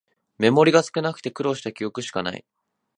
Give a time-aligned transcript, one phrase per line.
[0.39, 2.43] メモリが少なくて苦労した記憶しかない